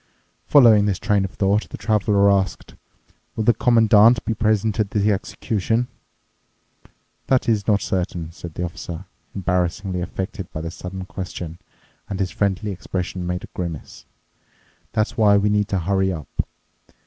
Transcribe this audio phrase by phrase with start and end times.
[0.47, 2.73] Following this train of thought, the Traveler asked,
[3.35, 5.89] "Will the Commandant be present at the execution?"
[7.27, 11.59] "That is not certain," said the Officer, embarrassingly affected by the sudden question,
[12.09, 14.07] and his friendly expression made a grimace.
[14.91, 16.49] "That's why we need to hurry up.